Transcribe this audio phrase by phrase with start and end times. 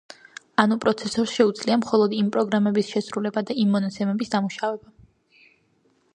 [0.61, 4.95] ანუ პროცესორს შეუძლია მხოლოდ იმ პროგრამების შესრულება და იმ მონაცემების დამუშავება.